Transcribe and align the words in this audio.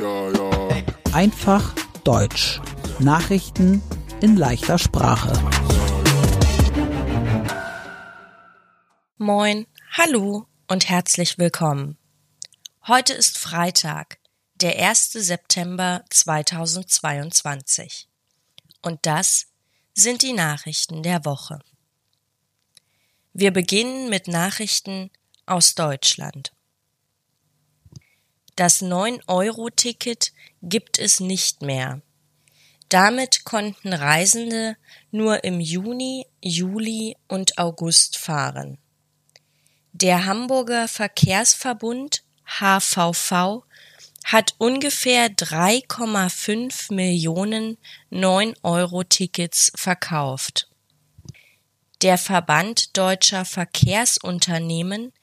Ja, 0.00 0.32
ja. 0.32 0.50
Einfach 1.12 1.74
Deutsch. 2.04 2.58
Nachrichten 3.00 3.82
in 4.22 4.34
leichter 4.34 4.78
Sprache. 4.78 5.30
Moin, 9.18 9.66
hallo 9.92 10.46
und 10.68 10.88
herzlich 10.88 11.36
willkommen. 11.36 11.98
Heute 12.86 13.12
ist 13.12 13.38
Freitag, 13.38 14.16
der 14.54 14.78
1. 14.78 15.12
September 15.12 16.02
2022. 16.08 18.08
Und 18.80 19.04
das 19.04 19.48
sind 19.92 20.22
die 20.22 20.32
Nachrichten 20.32 21.02
der 21.02 21.26
Woche. 21.26 21.58
Wir 23.34 23.50
beginnen 23.50 24.08
mit 24.08 24.28
Nachrichten 24.28 25.10
aus 25.44 25.74
Deutschland. 25.74 26.54
Das 28.60 28.82
9-Euro-Ticket 28.82 30.34
gibt 30.60 30.98
es 30.98 31.18
nicht 31.18 31.62
mehr. 31.62 32.02
Damit 32.90 33.44
konnten 33.44 33.94
Reisende 33.94 34.76
nur 35.10 35.44
im 35.44 35.60
Juni, 35.60 36.26
Juli 36.42 37.16
und 37.26 37.56
August 37.56 38.18
fahren. 38.18 38.76
Der 39.92 40.26
Hamburger 40.26 40.88
Verkehrsverbund 40.88 42.22
HVV 42.44 43.64
hat 44.24 44.54
ungefähr 44.58 45.30
3,5 45.30 46.92
Millionen 46.92 47.78
9-Euro-Tickets 48.12 49.72
verkauft. 49.74 50.68
Der 52.02 52.18
Verband 52.18 52.94
deutscher 52.98 53.46
Verkehrsunternehmen 53.46 55.14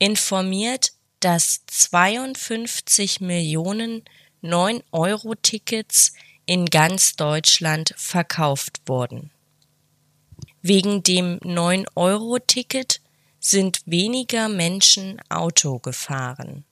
informiert 0.00 0.94
dass 1.24 1.64
52 1.66 3.20
Millionen 3.20 4.02
9-Euro-Tickets 4.42 6.14
in 6.46 6.66
ganz 6.66 7.14
Deutschland 7.14 7.94
verkauft 7.96 8.80
wurden. 8.86 9.30
Wegen 10.62 11.02
dem 11.02 11.38
9-Euro-Ticket 11.38 13.00
sind 13.38 13.82
weniger 13.86 14.48
Menschen 14.48 15.20
Auto 15.28 15.78
gefahren. 15.78 16.64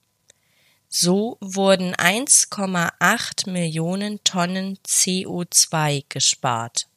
So 0.89 1.39
wurden 1.41 1.95
1,8 1.95 3.49
Millionen 3.51 4.23
Tonnen 4.25 4.79
CO2 4.85 6.05
gespart. 6.09 6.89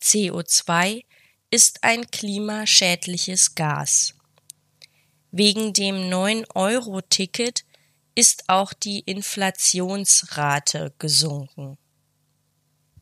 CO2 0.00 1.02
ist 1.50 1.82
ein 1.82 2.08
klimaschädliches 2.08 3.56
Gas. 3.56 4.14
Wegen 5.36 5.72
dem 5.72 5.96
9-Euro-Ticket 5.96 7.64
ist 8.14 8.48
auch 8.48 8.72
die 8.72 9.00
Inflationsrate 9.00 10.94
gesunken. 11.00 11.76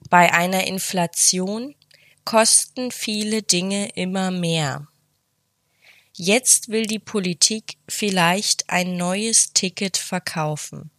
Bei 0.08 0.32
einer 0.32 0.66
Inflation 0.66 1.74
kosten 2.24 2.90
viele 2.90 3.42
Dinge 3.42 3.90
immer 3.96 4.30
mehr. 4.30 4.88
Jetzt 6.14 6.70
will 6.70 6.86
die 6.86 6.98
Politik 6.98 7.76
vielleicht 7.86 8.70
ein 8.70 8.96
neues 8.96 9.52
Ticket 9.52 9.98
verkaufen. 9.98 10.90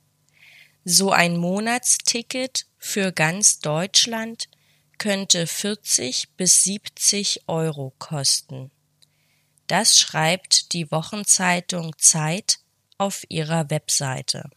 So 0.85 1.09
ein 1.09 1.37
Monatsticket 1.37 2.67
für 2.77 3.11
ganz 3.11 3.57
Deutschland 3.57 4.49
könnte 4.99 5.47
40 5.47 6.35
bis 6.37 6.63
70 6.63 7.47
Euro 7.47 7.91
kosten. 7.97 8.69
Das 9.67 9.97
schreibt 9.97 10.73
die 10.73 10.91
Wochenzeitung 10.91 11.97
Zeit 11.97 12.59
auf 12.97 13.23
ihrer 13.29 13.69
Webseite. 13.69 14.49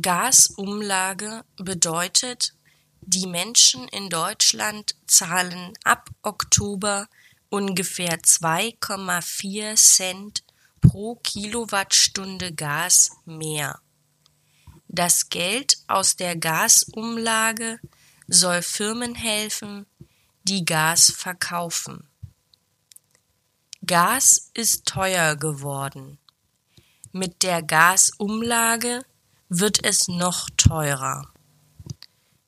Gasumlage 0.00 1.44
bedeutet, 1.56 2.54
die 3.00 3.26
Menschen 3.26 3.86
in 3.88 4.08
Deutschland 4.08 4.96
zahlen 5.06 5.72
ab 5.84 6.10
Oktober 6.22 7.08
ungefähr 7.48 8.18
2,4 8.18 9.76
Cent 9.76 10.44
pro 10.80 11.16
Kilowattstunde 11.16 12.52
Gas 12.52 13.12
mehr. 13.24 13.80
Das 14.88 15.28
Geld 15.28 15.76
aus 15.86 16.16
der 16.16 16.36
Gasumlage 16.36 17.78
soll 18.26 18.62
Firmen 18.62 19.14
helfen, 19.14 19.86
die 20.44 20.64
Gas 20.64 21.12
verkaufen. 21.16 22.08
Gas 23.86 24.50
ist 24.54 24.86
teuer 24.86 25.36
geworden. 25.36 26.18
Mit 27.12 27.42
der 27.42 27.62
Gasumlage 27.62 29.04
wird 29.48 29.84
es 29.84 30.08
noch 30.08 30.48
teurer. 30.56 31.30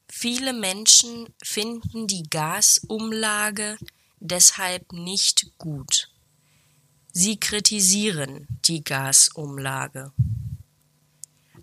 Viele 0.09 0.53
Menschen 0.53 1.29
finden 1.43 2.07
die 2.07 2.23
Gasumlage 2.31 3.77
deshalb 4.21 4.93
nicht 4.93 5.59
gut. 5.59 6.11
Sie 7.13 7.39
kritisieren 7.39 8.47
die 8.65 8.83
Gasumlage. 8.83 10.13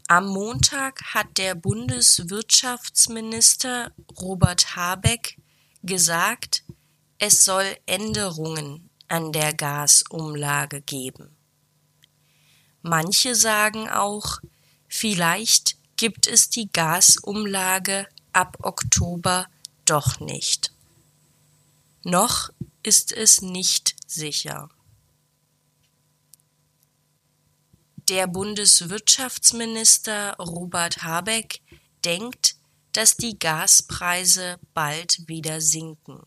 Am 0.08 0.28
Montag 0.28 1.02
hat 1.14 1.38
der 1.38 1.56
Bundeswirtschaftsminister 1.56 3.92
Robert 4.20 4.76
Habeck 4.76 5.38
gesagt, 5.82 6.64
es 7.18 7.46
soll 7.46 7.78
Änderungen 7.86 8.90
an 9.14 9.32
der 9.32 9.54
Gasumlage 9.54 10.82
geben. 10.82 11.30
Manche 12.82 13.36
sagen 13.36 13.88
auch, 13.88 14.40
vielleicht 14.88 15.78
gibt 15.98 16.26
es 16.26 16.50
die 16.50 16.68
Gasumlage 16.74 18.08
ab 18.32 18.58
Oktober 18.64 19.46
doch 19.86 20.20
nicht. 20.20 20.72
Noch 22.04 22.50
ist 22.82 23.12
es 23.12 23.44
nicht 23.44 23.96
sicher. 24.08 24.72
Der 28.10 28.26
Bundeswirtschaftsminister 28.26 30.38
Robert 30.38 31.04
Habeck 31.04 31.62
denkt, 32.04 32.56
dass 32.94 33.16
die 33.16 33.38
Gaspreise 33.38 34.58
bald 34.74 35.28
wieder 35.28 35.62
sinken. 35.62 36.26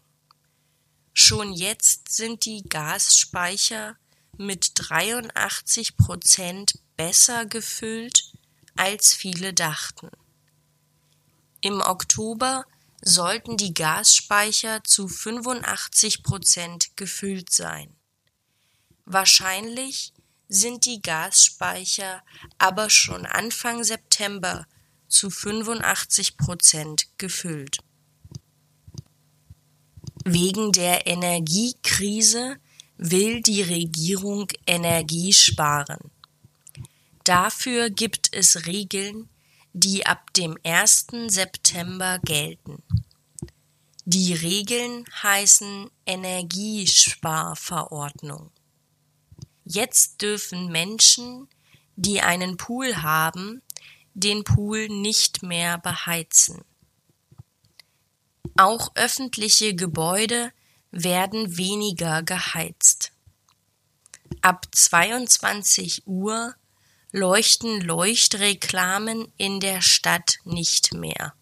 Schon 1.19 1.55
jetzt 1.55 2.15
sind 2.15 2.45
die 2.45 2.63
Gasspeicher 2.69 3.97
mit 4.37 4.73
83 4.75 5.97
Prozent 5.97 6.79
besser 6.99 7.47
gefüllt, 7.47 8.35
als 8.77 9.15
viele 9.15 9.55
dachten. 9.55 10.11
Im 11.63 11.81
Oktober 11.81 12.67
sollten 13.01 13.57
die 13.57 13.73
Gasspeicher 13.73 14.85
zu 14.85 15.09
85 15.09 16.23
Prozent 16.23 16.95
gefüllt 16.99 17.51
sein. 17.51 17.97
Wahrscheinlich 19.07 20.13
sind 20.49 20.85
die 20.85 21.01
Gasspeicher 21.01 22.23
aber 22.59 22.91
schon 22.91 23.25
Anfang 23.25 23.85
September 23.85 24.67
zu 25.09 25.31
85 25.31 26.37
Prozent 26.37 27.09
gefüllt. 27.17 27.79
Wegen 30.29 30.73
der 30.73 31.07
Energiekrise 31.07 32.57
will 32.97 33.43
die 33.43 33.63
Regierung 33.63 34.49
Energie 34.67 35.33
sparen. 35.33 36.11
Dafür 37.23 37.91
gibt 37.91 38.35
es 38.35 38.67
Regeln, 38.67 39.29
die 39.73 40.05
ab 40.05 40.35
dem 40.35 40.59
1. 40.65 41.07
September 41.29 42.19
gelten. 42.25 42.83
Die 44.05 44.35
Regeln 44.35 45.05
heißen 45.23 45.93
Energiesparverordnung. 46.07 48.51
Jetzt 49.65 50.23
dürfen 50.23 50.73
Menschen, 50.73 51.47
die 51.95 52.21
einen 52.21 52.57
Pool 52.57 52.97
haben, 52.97 53.63
den 54.15 54.43
Pool 54.43 54.89
nicht 54.89 55.45
mehr 55.45 55.79
beheizen. 55.79 56.65
Auch 58.57 58.93
öffentliche 58.95 59.75
Gebäude 59.75 60.51
werden 60.91 61.59
weniger 61.59 62.23
geheizt. 62.23 63.13
Ab 64.41 64.67
22 64.73 66.07
Uhr 66.07 66.55
leuchten 67.13 67.83
Leuchtreklamen 67.83 69.31
in 69.37 69.61
der 69.61 69.83
Stadt 69.83 70.39
nicht 70.45 70.95
mehr. 70.95 71.35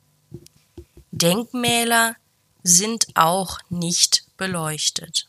Denkmäler 1.12 2.16
sind 2.64 3.06
auch 3.14 3.58
nicht 3.68 4.26
beleuchtet. 4.36 5.28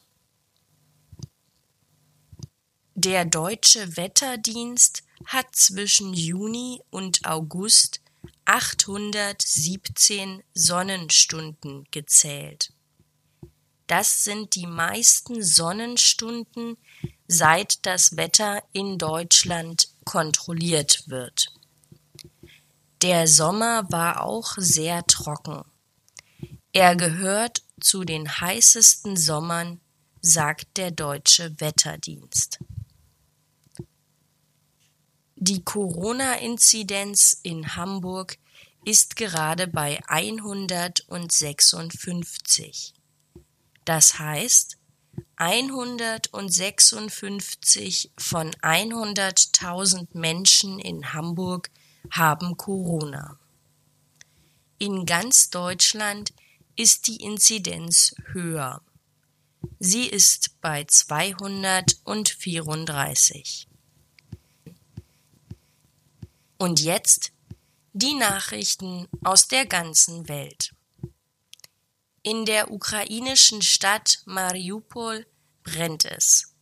Der 2.95 3.25
deutsche 3.25 3.95
Wetterdienst 3.97 5.03
hat 5.25 5.55
zwischen 5.55 6.13
Juni 6.13 6.81
und 6.89 7.25
August 7.25 8.01
817 8.45 10.43
Sonnenstunden 10.53 11.85
gezählt. 11.91 12.71
Das 13.87 14.23
sind 14.23 14.55
die 14.55 14.67
meisten 14.67 15.43
Sonnenstunden, 15.43 16.77
seit 17.27 17.85
das 17.85 18.17
Wetter 18.17 18.63
in 18.71 18.97
Deutschland 18.97 19.89
kontrolliert 20.05 21.03
wird. 21.07 21.51
Der 23.01 23.27
Sommer 23.27 23.91
war 23.91 24.23
auch 24.23 24.53
sehr 24.57 25.05
trocken. 25.05 25.63
Er 26.71 26.95
gehört 26.95 27.61
zu 27.79 28.03
den 28.03 28.41
heißesten 28.41 29.17
Sommern, 29.17 29.81
sagt 30.21 30.77
der 30.77 30.91
deutsche 30.91 31.59
Wetterdienst. 31.59 32.59
Die 35.47 35.63
Corona-Inzidenz 35.63 37.39
in 37.43 37.75
Hamburg 37.75 38.39
ist 38.83 39.15
gerade 39.15 39.67
bei 39.67 39.99
156. 40.07 42.95
Das 43.85 44.17
heißt, 44.17 44.79
156 45.35 48.11
von 48.17 48.49
100.000 48.55 50.07
Menschen 50.13 50.79
in 50.79 51.13
Hamburg 51.13 51.69
haben 52.09 52.57
Corona. 52.57 53.37
In 54.79 55.05
ganz 55.05 55.51
Deutschland 55.51 56.33
ist 56.75 57.05
die 57.05 57.17
Inzidenz 57.17 58.15
höher. 58.33 58.81
Sie 59.77 60.07
ist 60.07 60.59
bei 60.61 60.85
234. 60.85 63.67
Und 66.65 66.79
jetzt 66.79 67.31
die 67.93 68.15
Nachrichten 68.15 69.07
aus 69.23 69.47
der 69.47 69.67
ganzen 69.67 70.27
Welt. 70.27 70.73
In 72.23 72.45
der 72.45 72.71
ukrainischen 72.71 73.61
Stadt 73.61 74.23
Mariupol 74.25 75.27
brennt 75.61 76.05
es. 76.05 76.55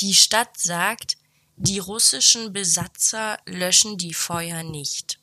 Die 0.00 0.14
Stadt 0.14 0.56
sagt, 0.56 1.16
die 1.56 1.80
russischen 1.80 2.52
Besatzer 2.52 3.38
löschen 3.44 3.98
die 3.98 4.14
Feuer 4.14 4.62
nicht. 4.62 5.18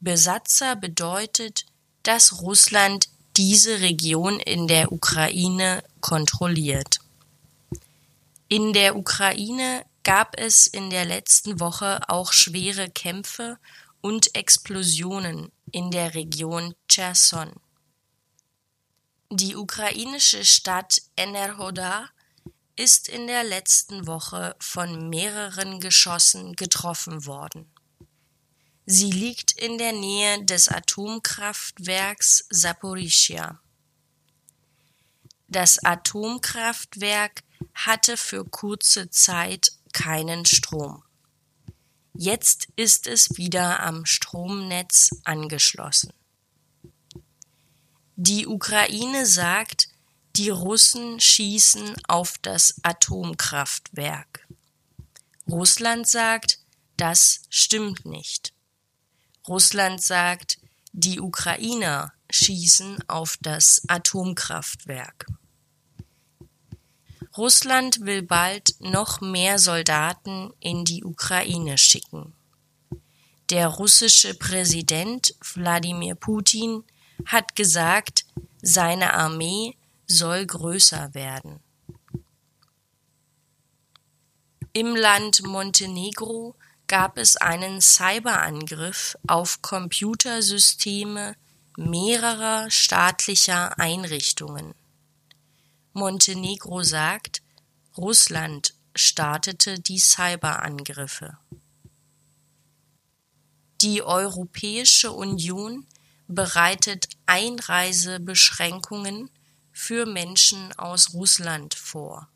Besatzer 0.00 0.74
bedeutet, 0.74 1.66
dass 2.02 2.40
Russland 2.40 3.10
diese 3.36 3.80
Region 3.80 4.40
in 4.40 4.68
der 4.68 4.90
Ukraine 4.90 5.84
kontrolliert. 6.00 7.00
In 8.48 8.72
der 8.72 8.96
Ukraine 8.96 9.84
gab 10.04 10.38
es 10.38 10.66
in 10.66 10.90
der 10.90 11.04
letzten 11.04 11.58
Woche 11.60 12.08
auch 12.08 12.32
schwere 12.32 12.90
Kämpfe 12.90 13.58
und 14.00 14.34
Explosionen 14.34 15.50
in 15.72 15.90
der 15.90 16.14
Region 16.14 16.74
Cherson. 16.88 17.52
Die 19.30 19.56
ukrainische 19.56 20.44
Stadt 20.44 21.02
Enerhodar 21.16 22.10
ist 22.76 23.08
in 23.08 23.26
der 23.26 23.44
letzten 23.44 24.06
Woche 24.06 24.54
von 24.60 25.08
mehreren 25.08 25.80
Geschossen 25.80 26.54
getroffen 26.54 27.24
worden. 27.24 27.72
Sie 28.86 29.10
liegt 29.10 29.52
in 29.52 29.78
der 29.78 29.92
Nähe 29.92 30.44
des 30.44 30.68
Atomkraftwerks 30.68 32.46
Saporischia. 32.50 33.60
Das 35.48 35.82
Atomkraftwerk 35.82 37.42
hatte 37.74 38.16
für 38.16 38.44
kurze 38.44 39.08
Zeit 39.08 39.72
keinen 39.94 40.44
Strom. 40.44 41.02
Jetzt 42.12 42.68
ist 42.76 43.06
es 43.06 43.38
wieder 43.38 43.80
am 43.80 44.04
Stromnetz 44.04 45.10
angeschlossen. 45.24 46.12
Die 48.16 48.46
Ukraine 48.46 49.24
sagt, 49.24 49.88
die 50.36 50.50
Russen 50.50 51.18
schießen 51.18 51.94
auf 52.06 52.38
das 52.42 52.76
Atomkraftwerk. 52.82 54.46
Russland 55.48 56.06
sagt, 56.06 56.60
das 56.96 57.42
stimmt 57.48 58.04
nicht. 58.04 58.52
Russland 59.48 60.02
sagt, 60.02 60.58
die 60.92 61.20
Ukrainer 61.20 62.12
schießen 62.30 63.08
auf 63.08 63.36
das 63.40 63.82
Atomkraftwerk. 63.88 65.26
Russland 67.36 68.00
will 68.02 68.22
bald 68.22 68.76
noch 68.78 69.20
mehr 69.20 69.58
Soldaten 69.58 70.52
in 70.60 70.84
die 70.84 71.02
Ukraine 71.02 71.78
schicken. 71.78 72.32
Der 73.50 73.66
russische 73.66 74.34
Präsident 74.34 75.34
Wladimir 75.54 76.14
Putin 76.14 76.84
hat 77.26 77.56
gesagt, 77.56 78.24
seine 78.62 79.14
Armee 79.14 79.76
soll 80.06 80.46
größer 80.46 81.12
werden. 81.14 81.60
Im 84.72 84.94
Land 84.94 85.42
Montenegro 85.42 86.54
gab 86.86 87.18
es 87.18 87.36
einen 87.36 87.80
Cyberangriff 87.80 89.16
auf 89.26 89.60
Computersysteme 89.60 91.34
mehrerer 91.76 92.70
staatlicher 92.70 93.78
Einrichtungen. 93.78 94.74
Montenegro 95.96 96.82
sagt, 96.82 97.40
Russland 97.96 98.74
startete 98.96 99.78
die 99.78 100.00
Cyberangriffe. 100.00 101.38
Die 103.80 104.02
Europäische 104.02 105.12
Union 105.12 105.86
bereitet 106.26 107.10
Einreisebeschränkungen 107.26 109.30
für 109.70 110.04
Menschen 110.04 110.72
aus 110.72 111.14
Russland 111.14 111.74
vor. 111.74 112.28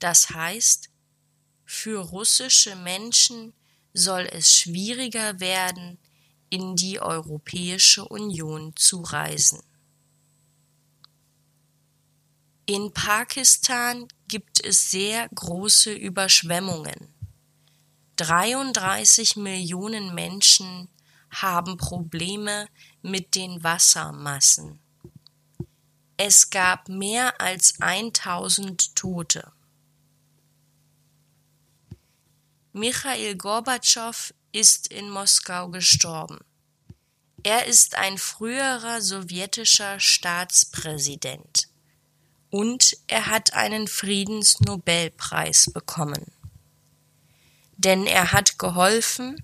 Das 0.00 0.30
heißt, 0.30 0.90
für 1.64 2.00
russische 2.00 2.74
Menschen 2.74 3.52
soll 3.94 4.28
es 4.28 4.52
schwieriger 4.52 5.38
werden, 5.38 5.98
in 6.48 6.74
die 6.74 7.00
Europäische 7.00 8.04
Union 8.04 8.74
zu 8.74 9.02
reisen. 9.02 9.62
In 12.72 12.92
Pakistan 12.92 14.06
gibt 14.28 14.64
es 14.64 14.92
sehr 14.92 15.28
große 15.34 15.92
Überschwemmungen. 15.92 17.12
33 18.14 19.34
Millionen 19.34 20.14
Menschen 20.14 20.88
haben 21.32 21.76
Probleme 21.78 22.68
mit 23.02 23.34
den 23.34 23.64
Wassermassen. 23.64 24.78
Es 26.16 26.50
gab 26.50 26.88
mehr 26.88 27.40
als 27.40 27.80
1000 27.80 28.94
Tote. 28.94 29.50
Michail 32.72 33.34
Gorbatschow 33.34 34.32
ist 34.52 34.86
in 34.86 35.10
Moskau 35.10 35.70
gestorben. 35.70 36.38
Er 37.42 37.66
ist 37.66 37.96
ein 37.96 38.16
früherer 38.16 39.02
sowjetischer 39.02 39.98
Staatspräsident 39.98 41.69
und 42.50 42.96
er 43.06 43.26
hat 43.26 43.54
einen 43.54 43.88
Friedensnobelpreis 43.88 45.70
bekommen. 45.72 46.32
Denn 47.76 48.06
er 48.06 48.32
hat 48.32 48.58
geholfen, 48.58 49.42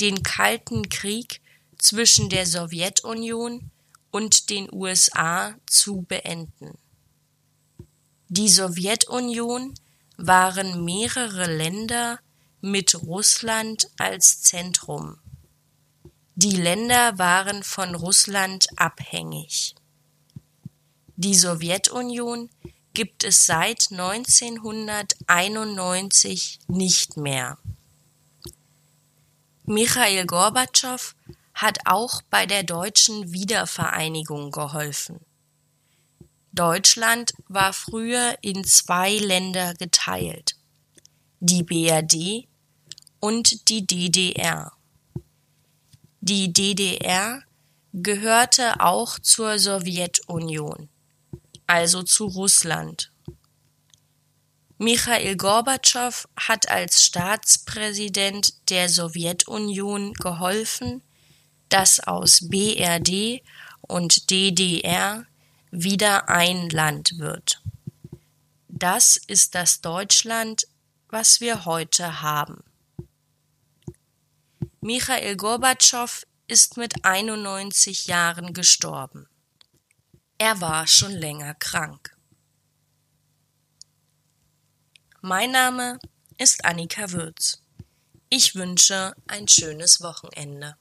den 0.00 0.22
Kalten 0.22 0.88
Krieg 0.88 1.40
zwischen 1.78 2.28
der 2.28 2.46
Sowjetunion 2.46 3.70
und 4.10 4.50
den 4.50 4.68
USA 4.72 5.54
zu 5.66 6.02
beenden. 6.02 6.78
Die 8.28 8.48
Sowjetunion 8.48 9.74
waren 10.16 10.84
mehrere 10.84 11.54
Länder 11.54 12.20
mit 12.60 12.94
Russland 12.94 13.88
als 13.98 14.42
Zentrum. 14.42 15.18
Die 16.34 16.56
Länder 16.56 17.18
waren 17.18 17.62
von 17.62 17.94
Russland 17.94 18.66
abhängig. 18.76 19.74
Die 21.16 21.34
Sowjetunion 21.34 22.48
gibt 22.94 23.22
es 23.22 23.44
seit 23.44 23.88
1991 23.90 26.60
nicht 26.68 27.18
mehr. 27.18 27.58
Michail 29.64 30.24
Gorbatschow 30.26 31.14
hat 31.54 31.80
auch 31.84 32.22
bei 32.30 32.46
der 32.46 32.62
deutschen 32.62 33.32
Wiedervereinigung 33.32 34.50
geholfen. 34.50 35.20
Deutschland 36.52 37.34
war 37.48 37.74
früher 37.74 38.36
in 38.40 38.64
zwei 38.64 39.16
Länder 39.16 39.74
geteilt, 39.74 40.56
die 41.40 41.62
BRD 41.62 42.48
und 43.20 43.68
die 43.68 43.86
DDR. 43.86 44.72
Die 46.20 46.50
DDR 46.52 47.42
gehörte 47.92 48.80
auch 48.80 49.18
zur 49.18 49.58
Sowjetunion 49.58 50.88
also 51.72 52.02
zu 52.02 52.26
Russland. 52.26 53.10
Michail 54.76 55.36
Gorbatschow 55.36 56.28
hat 56.36 56.68
als 56.68 57.02
Staatspräsident 57.02 58.68
der 58.68 58.90
Sowjetunion 58.90 60.12
geholfen, 60.12 61.02
dass 61.70 61.98
aus 62.00 62.46
BRD 62.50 63.40
und 63.80 64.28
DDR 64.28 65.24
wieder 65.70 66.28
ein 66.28 66.68
Land 66.68 67.18
wird. 67.18 67.62
Das 68.68 69.16
ist 69.16 69.54
das 69.54 69.80
Deutschland, 69.80 70.66
was 71.08 71.40
wir 71.40 71.64
heute 71.64 72.20
haben. 72.20 72.62
Michael 74.82 75.36
Gorbatschow 75.36 76.26
ist 76.48 76.76
mit 76.76 77.02
91 77.06 78.08
Jahren 78.08 78.52
gestorben. 78.52 79.26
Er 80.44 80.60
war 80.60 80.88
schon 80.88 81.12
länger 81.12 81.54
krank. 81.54 82.16
Mein 85.20 85.52
Name 85.52 86.00
ist 86.36 86.64
Annika 86.64 87.12
Würz. 87.12 87.62
Ich 88.28 88.56
wünsche 88.56 89.14
ein 89.28 89.46
schönes 89.46 90.00
Wochenende. 90.00 90.76